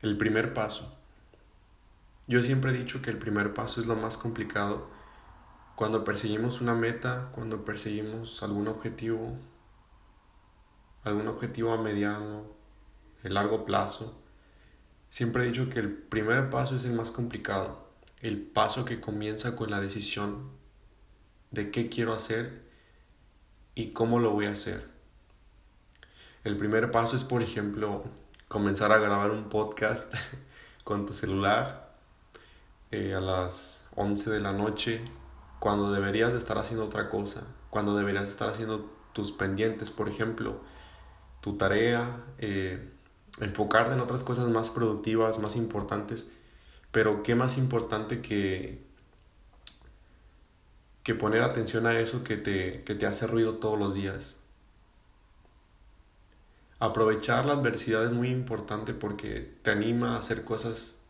[0.00, 0.96] El primer paso.
[2.28, 4.88] Yo siempre he dicho que el primer paso es lo más complicado
[5.74, 9.36] cuando perseguimos una meta, cuando perseguimos algún objetivo,
[11.02, 12.44] algún objetivo a mediano,
[13.24, 14.22] a largo plazo.
[15.10, 17.90] Siempre he dicho que el primer paso es el más complicado,
[18.20, 20.50] el paso que comienza con la decisión
[21.50, 22.62] de qué quiero hacer
[23.74, 24.88] y cómo lo voy a hacer.
[26.44, 28.04] El primer paso es, por ejemplo,
[28.48, 30.14] comenzar a grabar un podcast
[30.84, 31.94] con tu celular
[32.90, 35.02] eh, a las 11 de la noche,
[35.58, 40.60] cuando deberías de estar haciendo otra cosa, cuando deberías estar haciendo tus pendientes, por ejemplo,
[41.42, 42.90] tu tarea, eh,
[43.40, 46.30] enfocarte en otras cosas más productivas, más importantes,
[46.90, 48.82] pero qué más importante que,
[51.02, 54.38] que poner atención a eso que te, que te hace ruido todos los días.
[56.80, 61.04] Aprovechar la adversidad es muy importante porque te anima a hacer cosas,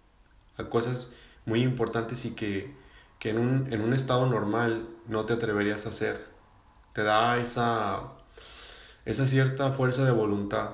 [0.57, 2.75] a cosas muy importantes y que,
[3.19, 6.27] que en, un, en un estado normal no te atreverías a hacer.
[6.95, 8.15] Te da esa,
[9.05, 10.71] esa cierta fuerza de voluntad.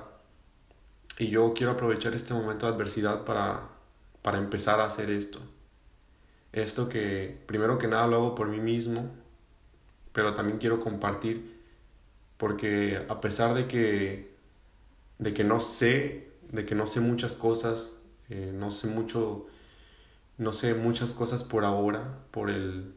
[1.17, 3.69] Y yo quiero aprovechar este momento de adversidad para,
[4.21, 5.39] para empezar a hacer esto.
[6.53, 9.11] Esto que primero que nada lo hago por mí mismo,
[10.13, 11.61] pero también quiero compartir
[12.37, 14.34] porque a pesar de que
[15.19, 19.47] de que no sé, de que no sé muchas cosas, eh, no sé mucho,
[20.37, 22.93] no sé muchas cosas por ahora, por el,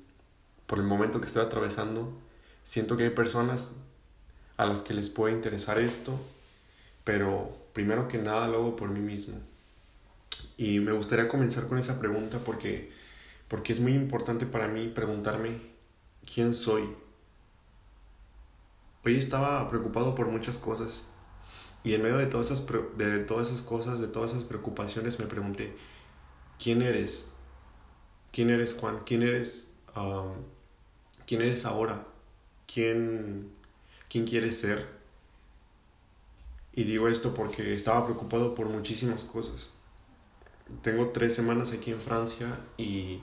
[0.67, 2.13] por el momento que estoy atravesando.
[2.65, 3.77] Siento que hay personas
[4.57, 6.19] a las que les puede interesar esto,
[7.05, 9.39] pero primero que nada lo hago por mí mismo.
[10.57, 12.93] Y me gustaría comenzar con esa pregunta porque,
[13.47, 15.61] porque es muy importante para mí preguntarme
[16.33, 16.83] quién soy.
[19.05, 21.09] Hoy estaba preocupado por muchas cosas
[21.85, 25.27] y en medio de todas esas, de todas esas cosas, de todas esas preocupaciones, me
[25.27, 25.75] pregunté,
[26.59, 27.33] ¿quién eres?
[28.33, 29.01] ¿Quién eres Juan?
[29.07, 29.73] ¿Quién eres?
[31.27, 32.07] ¿Quién eres ahora?
[32.73, 33.51] ¿Quién,
[34.09, 34.87] ¿Quién quieres ser?
[36.73, 39.71] Y digo esto porque estaba preocupado por muchísimas cosas.
[40.83, 43.21] Tengo tres semanas aquí en Francia y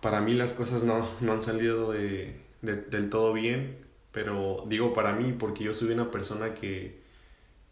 [0.00, 3.78] para mí las cosas no, no han salido de, del todo bien,
[4.12, 7.00] pero digo para mí porque yo soy una persona que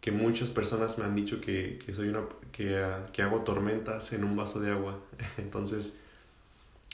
[0.01, 4.23] que muchas personas me han dicho que, que soy una que, que, hago tormentas en
[4.23, 4.99] un vaso de agua.
[5.37, 6.03] Entonces,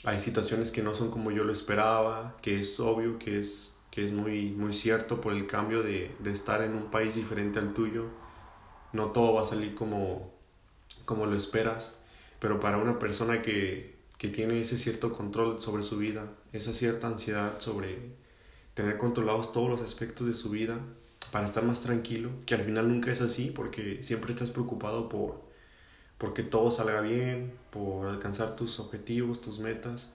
[0.04, 4.04] hay situaciones que no son como yo lo esperaba, que es obvio, que es, que
[4.04, 7.74] es muy, muy cierto por el cambio de, de estar en un país diferente al
[7.74, 8.06] tuyo.
[8.94, 10.32] No todo va a salir como,
[11.06, 11.98] como lo esperas,
[12.40, 17.08] pero para una persona que, que tiene ese cierto control sobre su vida, esa cierta
[17.08, 18.00] ansiedad sobre
[18.74, 20.80] tener controlados todos los aspectos de su vida,
[21.32, 25.44] para estar más tranquilo, que al final nunca es así porque siempre estás preocupado por
[26.18, 30.10] porque todo salga bien, por alcanzar tus objetivos, tus metas.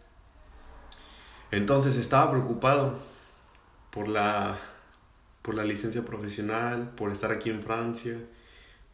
[1.50, 2.98] Entonces estaba preocupado
[3.90, 4.58] por la
[5.42, 8.16] por la licencia profesional, por estar aquí en Francia,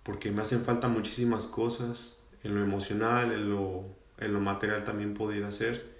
[0.02, 3.84] porque me hacen falta muchísimas cosas en lo emocional, en lo,
[4.18, 5.96] en lo material también poder hacer.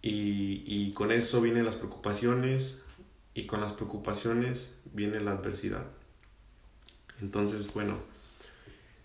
[0.00, 2.84] Y, y con eso vienen las preocupaciones,
[3.34, 5.86] y con las preocupaciones viene la adversidad.
[7.20, 7.96] Entonces, bueno,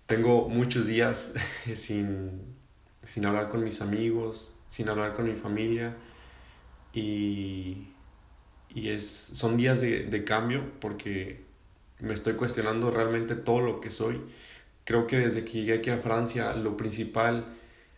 [0.06, 1.34] tengo muchos días
[1.76, 2.42] sin,
[3.04, 5.96] sin hablar con mis amigos, sin hablar con mi familia
[6.94, 7.88] y,
[8.74, 11.46] y es, son días de, de cambio porque
[12.00, 14.22] me estoy cuestionando realmente todo lo que soy.
[14.84, 17.46] Creo que desde que llegué aquí a Francia, lo principal,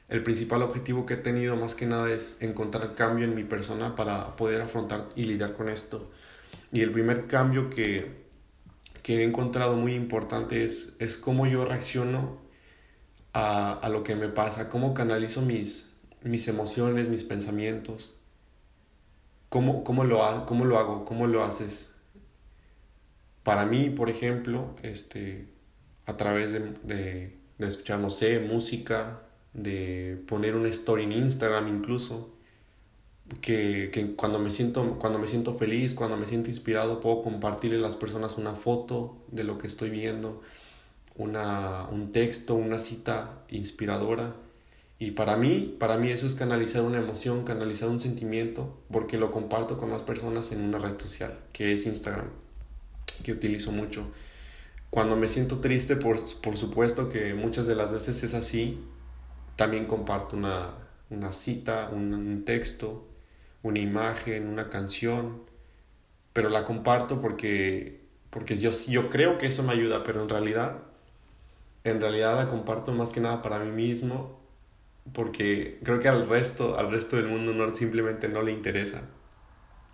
[0.09, 3.95] el principal objetivo que he tenido más que nada es encontrar cambio en mi persona
[3.95, 6.09] para poder afrontar y lidiar con esto.
[6.71, 8.25] Y el primer cambio que,
[9.03, 12.39] que he encontrado muy importante es, es cómo yo reacciono
[13.33, 18.15] a, a, lo que me pasa, cómo canalizo mis, mis emociones, mis pensamientos,
[19.49, 21.97] cómo, cómo, lo, cómo lo hago, cómo lo haces.
[23.43, 25.47] Para mí, por ejemplo, este,
[26.07, 29.21] a través de, de, de escuchar, no sé, música,
[29.53, 32.29] de poner una story en Instagram incluso,
[33.41, 37.77] que, que, cuando, me siento, cuando me siento feliz, cuando me siento inspirado, puedo compartirle
[37.77, 40.41] a las personas una foto de lo que estoy viendo,
[41.15, 44.35] una, un texto, una cita inspiradora.
[44.97, 49.31] Y para mí, para mí eso es canalizar una emoción, canalizar un sentimiento, porque lo
[49.31, 52.29] comparto con las personas en una red social, que es Instagram,
[53.23, 54.07] que utilizo mucho.
[54.89, 58.79] Cuando me siento triste, por, por supuesto que muchas de las veces es así,
[59.59, 60.69] también comparto una,
[61.09, 63.05] una cita, un, texto,
[63.61, 65.41] una imagen, una canción,
[66.31, 70.77] pero la comparto porque, porque yo, yo creo que eso me ayuda, pero en realidad
[71.83, 74.39] en realidad la comparto más que nada para mí mismo,
[75.13, 79.01] porque creo que al resto, al resto del mundo no, simplemente no le interesa.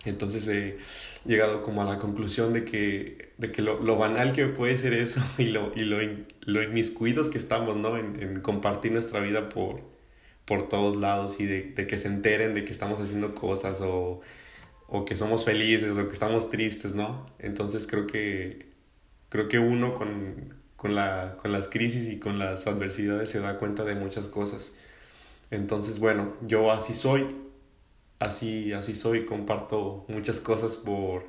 [0.05, 0.77] Entonces he
[1.25, 4.93] llegado como a la conclusión de que, de que lo, lo banal que puede ser
[4.93, 5.97] eso y lo, y lo,
[6.41, 7.97] lo inmiscuidos que estamos, ¿no?
[7.97, 9.81] En, en, compartir nuestra vida por,
[10.45, 14.21] por todos lados y de, de, que se enteren de que estamos haciendo cosas o,
[14.87, 17.25] o que somos felices o que estamos tristes, ¿no?
[17.39, 18.67] Entonces creo que,
[19.29, 23.57] creo que uno con, con, la, con las crisis y con las adversidades se da
[23.57, 24.77] cuenta de muchas cosas.
[25.51, 27.27] Entonces, bueno, yo así soy,
[28.25, 31.25] así, así soy, comparto muchas cosas por,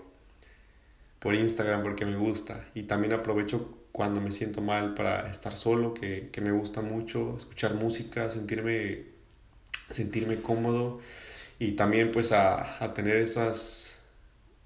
[1.19, 5.94] por Instagram porque me gusta y también aprovecho cuando me siento mal para estar solo,
[5.94, 9.06] que, que me gusta mucho escuchar música, sentirme,
[9.90, 11.00] sentirme cómodo
[11.58, 13.96] y también pues a, tener esas,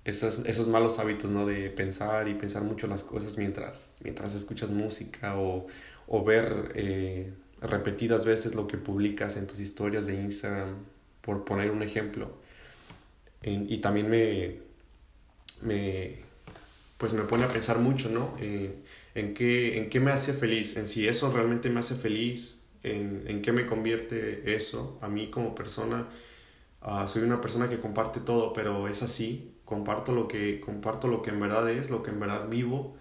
[0.04, 1.46] esas, esos malos hábitos, ¿no?
[1.46, 5.68] De pensar y pensar mucho las cosas mientras, mientras escuchas música o,
[6.08, 10.74] o ver eh, repetidas veces lo que publicas en tus historias de Instagram
[11.22, 12.38] por poner un ejemplo.
[13.42, 14.58] y también me,
[15.62, 16.18] me,
[16.98, 18.34] pues me pone a pensar mucho, ¿no?
[19.14, 23.24] en, qué, en qué me hace feliz, en si eso realmente me hace feliz, en,
[23.26, 26.08] en qué me convierte eso a mí como persona.
[26.82, 31.22] Ah, soy una persona que comparte todo, pero es así, comparto lo que, comparto lo
[31.22, 32.96] que en verdad es, lo que en verdad vivo.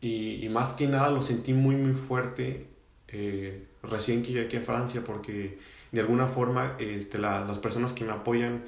[0.00, 2.73] Y, y más que nada lo sentí muy, muy fuerte
[3.16, 5.58] eh, recién que llegué aquí a Francia porque
[5.92, 8.64] de alguna forma este, la, las personas que me apoyan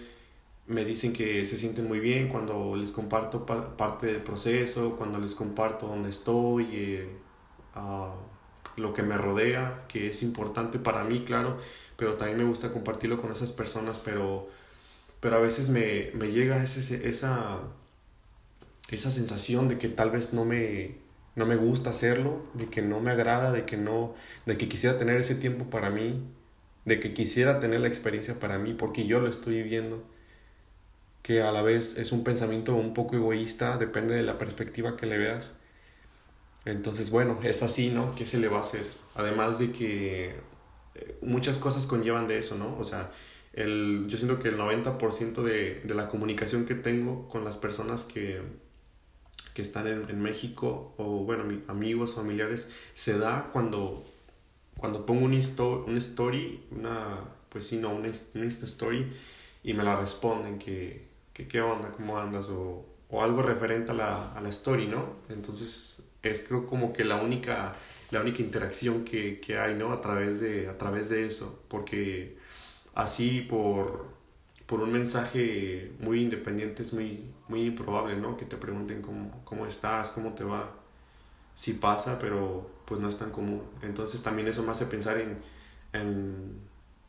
[0.68, 5.34] me dicen que se sienten muy bien cuando les comparto parte del proceso, cuando les
[5.34, 7.08] comparto dónde estoy, eh,
[8.76, 11.58] lo que me rodea, que es importante para mí, claro,
[11.96, 14.48] pero también me gusta compartirlo con esas personas, pero,
[15.20, 17.60] pero a veces me, me llega ese, esa,
[18.90, 21.05] esa sensación de que tal vez no me,
[21.36, 24.14] no me gusta hacerlo, de que no me agrada, de que no,
[24.46, 26.22] de que quisiera tener ese tiempo para mí,
[26.86, 30.04] de que quisiera tener la experiencia para mí porque yo lo estoy viviendo,
[31.22, 35.06] que a la vez es un pensamiento un poco egoísta, depende de la perspectiva que
[35.06, 35.54] le veas.
[36.64, 38.14] Entonces, bueno, es así, ¿no?
[38.14, 38.84] ¿Qué se le va a hacer?
[39.14, 40.36] Además de que
[40.94, 42.76] eh, muchas cosas conllevan de eso, ¿no?
[42.78, 43.12] O sea,
[43.52, 48.04] el, yo siento que el 90% de, de la comunicación que tengo con las personas
[48.04, 48.42] que,
[49.56, 54.04] que están en, en México o, bueno, amigos, familiares, se da cuando
[54.76, 59.10] cuando pongo un, un story, una, pues sí, no, una, Insta Story,
[59.64, 63.94] y me la responden que, que qué onda, cómo andas, o, o algo referente a
[63.94, 65.16] la, a la, story, ¿no?
[65.30, 67.72] Entonces es creo como que la única,
[68.10, 69.90] la única interacción que, que hay, ¿no?
[69.92, 72.36] A través, de, a través de eso, porque
[72.94, 74.15] así por,
[74.66, 78.36] por un mensaje muy independiente es muy, muy improbable, ¿no?
[78.36, 80.72] Que te pregunten cómo, cómo estás, cómo te va.
[81.54, 83.62] Sí pasa, pero pues no es tan común.
[83.82, 85.38] Entonces también eso me hace pensar en,
[85.92, 86.60] en,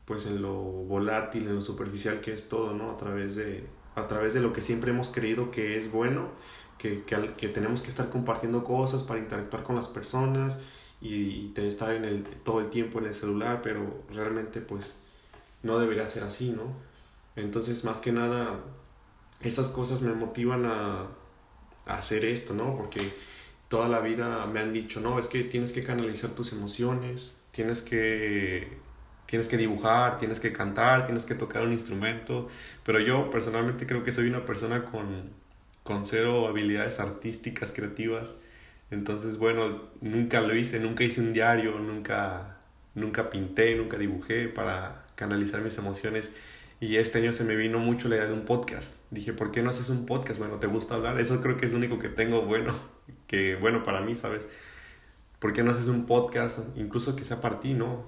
[0.06, 2.92] pues en lo volátil, en lo superficial que es todo, ¿no?
[2.92, 6.30] A través de, a través de lo que siempre hemos creído que es bueno,
[6.78, 10.62] que, que, que tenemos que estar compartiendo cosas para interactuar con las personas
[11.02, 15.02] y, y estar en el, todo el tiempo en el celular, pero realmente pues
[15.64, 16.86] no debería ser así, ¿no?
[17.38, 18.60] Entonces más que nada
[19.42, 21.08] esas cosas me motivan a,
[21.86, 22.76] hacer esto, ¿no?
[22.76, 23.00] Porque
[23.70, 27.82] toda la vida me han dicho, no, es que tienes que canalizar tus emociones, tienes
[27.82, 28.68] que,
[29.26, 32.50] tienes que dibujar, tienes que cantar, tienes que tocar un instrumento,
[32.84, 35.30] pero yo personalmente creo que soy una persona con,
[35.84, 38.36] con cero habilidades artísticas, creativas,
[38.92, 42.58] entonces bueno, nunca lo hice, nunca hice un diario, nunca,
[42.96, 46.32] nunca pinté, nunca dibujé para canalizar mis emociones.
[46.80, 49.02] Y este año se me vino mucho la idea de un podcast.
[49.10, 50.40] Dije, ¿por qué no haces un podcast?
[50.40, 51.20] Bueno, ¿te gusta hablar?
[51.20, 52.76] Eso creo que es lo único que tengo bueno
[53.28, 54.48] que bueno para mí, ¿sabes?
[55.40, 58.04] ¿Por qué no haces un podcast, incluso que sea para ti, ¿no?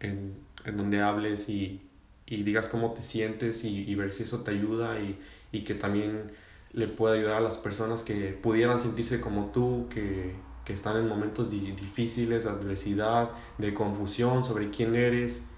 [0.00, 1.80] En, en donde hables y,
[2.26, 5.18] y, digas cómo te sientes y, y, ver si eso te ayuda y,
[5.52, 6.32] y que también
[6.72, 11.08] le pueda ayudar a las personas que pudieran sentirse como tú, que, que están en
[11.08, 15.48] momentos difíciles, de adversidad, de confusión sobre quién eres,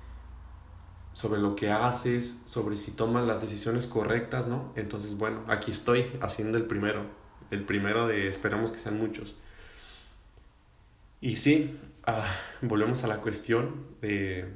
[1.15, 4.73] sobre lo que haces, sobre si tomas las decisiones correctas, ¿no?
[4.77, 9.37] Entonces, bueno, aquí estoy haciendo el primero el primero de esperamos que sean muchos.
[11.21, 12.27] Y sí, ah,
[12.61, 14.47] volvemos a la cuestión de,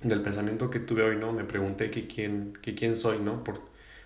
[0.00, 1.32] del pensamiento que tuve hoy, ¿no?
[1.32, 3.42] Me pregunté que quién, que quién soy, ¿no?
[3.44, 3.60] Por,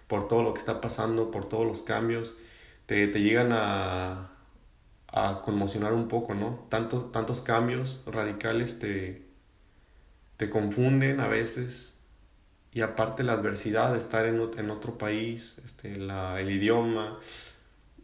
[0.07, 2.39] por todo lo que está pasando, por todos los cambios,
[2.87, 4.31] te, te llegan a,
[5.09, 6.67] a conmocionar un poco, ¿no?
[6.71, 9.27] Tanto, tantos cambios radicales te,
[10.45, 11.99] te confunden a veces
[12.71, 17.19] y aparte la adversidad de estar en, en otro país, este, la, el idioma,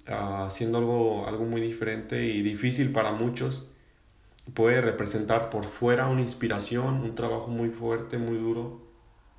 [0.07, 3.73] haciendo algo, algo muy diferente y difícil para muchos,
[4.55, 8.81] puede representar por fuera una inspiración, un trabajo muy fuerte, muy duro,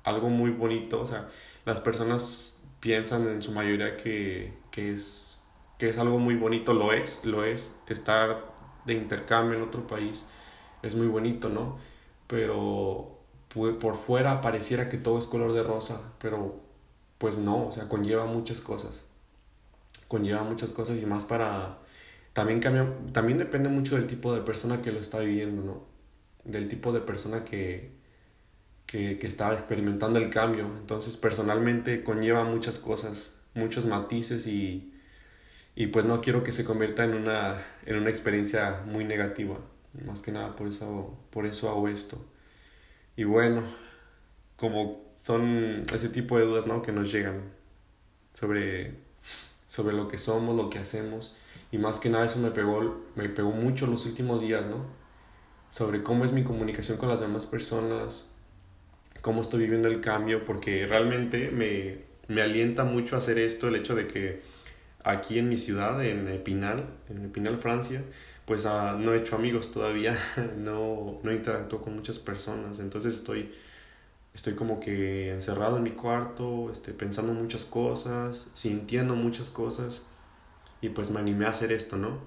[0.04, 1.00] algo muy bonito.
[1.00, 1.28] O sea,
[1.64, 5.42] las personas piensan en su mayoría que, que, es,
[5.78, 7.74] que es algo muy bonito, lo es, lo es.
[7.88, 8.54] Estar
[8.86, 10.28] de intercambio en otro país
[10.82, 11.78] es muy bonito, ¿no?
[12.32, 13.18] Pero
[13.52, 16.62] por fuera pareciera que todo es color de rosa, pero
[17.18, 19.04] pues no, o sea, conlleva muchas cosas.
[20.08, 21.80] Conlleva muchas cosas y más para...
[22.32, 25.82] También, cambia, también depende mucho del tipo de persona que lo está viviendo, ¿no?
[26.50, 27.90] Del tipo de persona que,
[28.86, 30.64] que, que está experimentando el cambio.
[30.78, 34.94] Entonces, personalmente conlleva muchas cosas, muchos matices y,
[35.74, 39.58] y pues no quiero que se convierta en una, en una experiencia muy negativa.
[40.06, 42.24] Más que nada por eso, por eso hago esto.
[43.16, 43.62] Y bueno,
[44.56, 46.82] como son ese tipo de dudas ¿no?
[46.82, 47.52] que nos llegan
[48.32, 48.94] sobre,
[49.66, 51.36] sobre lo que somos, lo que hacemos.
[51.70, 54.84] Y más que nada eso me pegó, me pegó mucho los últimos días, ¿no?
[55.70, 58.30] Sobre cómo es mi comunicación con las demás personas,
[59.22, 63.94] cómo estoy viviendo el cambio, porque realmente me, me alienta mucho hacer esto, el hecho
[63.94, 64.42] de que
[65.02, 68.04] aquí en mi ciudad, en Epinal, en Epinal, Francia,
[68.46, 70.18] pues uh, no he hecho amigos todavía,
[70.56, 73.52] no, no con muchas personas, entonces estoy,
[74.34, 80.06] estoy como que encerrado en mi cuarto, este, pensando muchas cosas, sintiendo muchas cosas
[80.80, 82.18] y pues me animé a hacer esto, ¿no?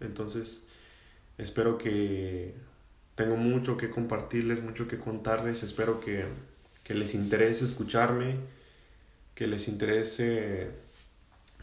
[0.00, 0.66] Entonces
[1.38, 2.54] espero que
[3.14, 6.24] tengo mucho que compartirles, mucho que contarles, espero que,
[6.84, 8.36] que les interese escucharme,
[9.34, 10.70] que les interese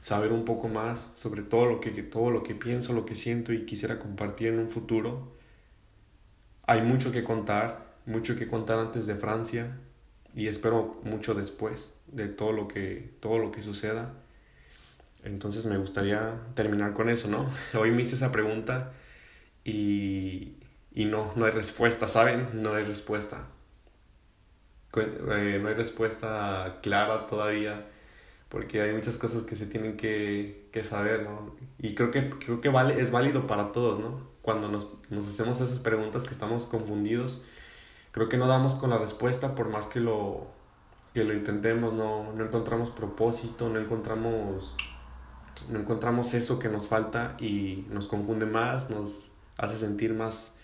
[0.06, 3.54] saber un poco más sobre todo lo que, todo lo que pienso, lo que siento
[3.54, 5.34] y quisiera compartir en un futuro.
[6.68, 9.80] Hay mucho que contar, mucho que contar antes de Francia
[10.36, 14.14] y espero mucho después de todo lo que, todo lo que suceda.
[15.24, 17.50] Entonces me gustaría terminar con eso, ¿no?
[17.74, 18.94] Hoy me hice esa pregunta
[19.64, 20.58] y,
[20.94, 22.50] y no, no hay respuesta, ¿saben?
[22.54, 23.48] No hay respuesta.
[24.96, 27.88] Eh, no hay respuesta clara todavía
[28.56, 31.58] porque hay muchas cosas que se tienen que, que saber, ¿no?
[31.78, 34.30] Y creo que, creo que vale, es válido para todos, ¿no?
[34.42, 37.44] Cuando nos, nos hacemos esas preguntas que estamos confundidos,
[38.14, 40.48] creo que no damos con la respuesta por más que lo,
[41.14, 44.78] que lo intentemos, no, no encontramos propósito, no encontramos,
[45.68, 50.56] no encontramos eso que nos falta y nos confunde más, nos hace sentir más,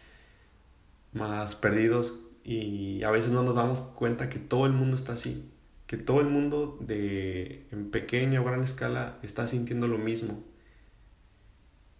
[1.11, 5.51] más perdidos y a veces no nos damos cuenta que todo el mundo está así
[5.91, 10.41] que todo el mundo de en pequeña o gran escala está sintiendo lo mismo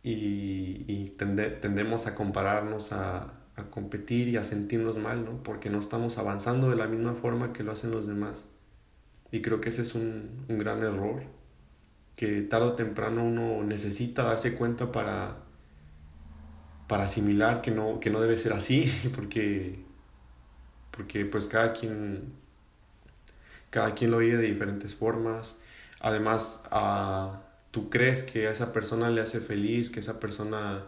[0.02, 5.44] y, y tendemos a compararnos, a, a, competir y a sentirnos mal, ¿no?
[5.44, 8.50] Porque no estamos avanzando de la misma forma que lo hacen los demás.
[9.30, 11.24] Y creo que ese es un, un gran error,
[12.16, 15.40] que tarde o temprano uno necesita darse cuenta para,
[16.88, 19.84] para asimilar que no, que no debe ser así, porque,
[20.92, 22.40] porque pues cada quien
[23.72, 25.60] cada quien lo vive de diferentes formas.
[26.00, 27.38] Además, uh,
[27.72, 30.84] tú crees que a esa persona le hace feliz, que esa persona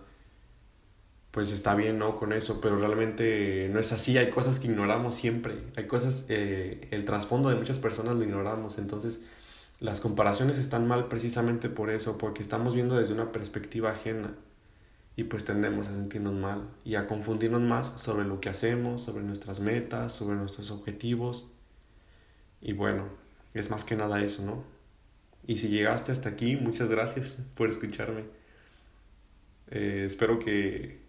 [1.32, 2.16] pues está bien, ¿no?
[2.16, 6.88] Con eso, pero realmente no es así, hay cosas que ignoramos siempre, hay cosas, eh,
[6.92, 9.26] el trasfondo de muchas personas lo ignoramos, entonces
[9.80, 14.36] las comparaciones están mal precisamente por eso, porque estamos viendo desde una perspectiva ajena
[15.16, 19.24] y pues tendemos a sentirnos mal y a confundirnos más sobre lo que hacemos, sobre
[19.24, 21.53] nuestras metas, sobre nuestros objetivos
[22.64, 23.10] y bueno,
[23.54, 24.64] es más que nada eso, ¿no?
[25.46, 28.24] Y si llegaste hasta aquí, muchas gracias por escucharme.
[29.70, 31.02] Eh, espero que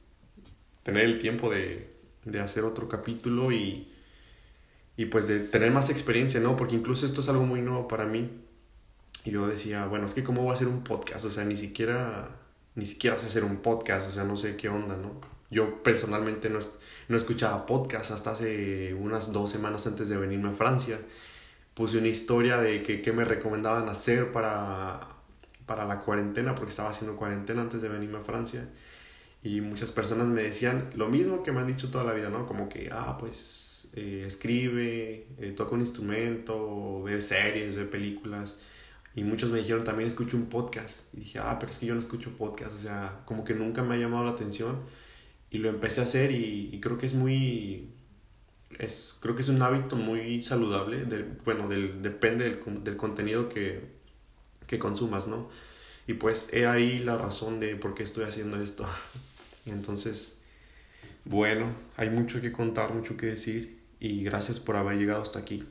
[0.83, 1.95] tener el tiempo de,
[2.25, 3.89] de hacer otro capítulo y,
[4.97, 6.57] y pues de tener más experiencia, ¿no?
[6.57, 8.33] Porque incluso esto es algo muy nuevo para mí.
[9.25, 11.57] Y yo decía, bueno, es que cómo voy a hacer un podcast, o sea, ni
[11.57, 12.37] siquiera,
[12.75, 15.21] ni siquiera sé hacer un podcast, o sea, no sé qué onda, ¿no?
[15.53, 16.59] Yo personalmente no,
[17.09, 20.99] no escuchaba podcast hasta hace unas dos semanas antes de venirme a Francia
[21.75, 25.09] puse una historia de que, qué me recomendaban hacer para,
[25.67, 28.69] para la cuarentena, porque estaba haciendo cuarentena antes de venirme a Francia.
[29.43, 32.47] Y muchas personas me decían lo mismo que me han dicho toda la vida, ¿no?
[32.47, 38.63] Como que, ah, pues eh, escribe, eh, toca un instrumento, ve series, ve películas.
[39.17, 41.13] Y muchos me dijeron también escucho un podcast.
[41.15, 42.75] Y dije, ah, pero es que yo no escucho podcast.
[42.75, 44.79] O sea, como que nunca me ha llamado la atención.
[45.51, 47.95] Y lo empecé a hacer y creo que es muy,
[48.79, 51.05] es, creo que es un hábito muy saludable,
[51.45, 53.81] bueno, del, depende del, del contenido que,
[54.67, 55.49] que, consumas, ¿no?
[56.07, 58.87] Y pues he ahí la razón de por qué estoy haciendo esto.
[59.67, 60.39] entonces,
[61.25, 65.65] bueno, hay mucho que contar, mucho que decir y gracias por haber llegado hasta aquí.